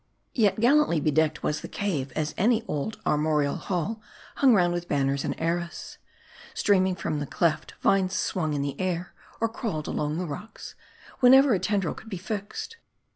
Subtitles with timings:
[0.33, 4.01] Yet gallantly bedecked was the cave, as any old armorial hall
[4.37, 5.99] hung round with banners and arras.
[6.55, 10.73] Streaming from the cleft, vines swung in the air; or crawled along the rocks,
[11.19, 12.77] wherever a tendril could be fixed.